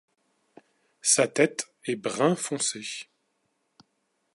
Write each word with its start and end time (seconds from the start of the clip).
Sa 1.03 1.27
tête 1.27 1.71
est 1.85 1.95
brun 1.95 2.35
foncé. 2.35 3.03